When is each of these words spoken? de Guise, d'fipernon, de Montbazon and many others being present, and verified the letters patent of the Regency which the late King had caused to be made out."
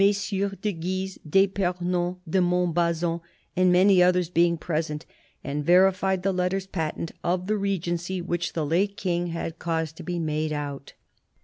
de 0.01 0.71
Guise, 0.73 1.19
d'fipernon, 1.29 2.17
de 2.27 2.39
Montbazon 2.41 3.21
and 3.55 3.71
many 3.71 4.01
others 4.01 4.31
being 4.31 4.57
present, 4.57 5.05
and 5.43 5.63
verified 5.63 6.23
the 6.23 6.33
letters 6.33 6.65
patent 6.65 7.11
of 7.23 7.45
the 7.45 7.55
Regency 7.55 8.19
which 8.19 8.53
the 8.53 8.65
late 8.65 8.97
King 8.97 9.27
had 9.27 9.59
caused 9.59 9.95
to 9.97 10.01
be 10.03 10.17
made 10.17 10.51
out." 10.51 10.93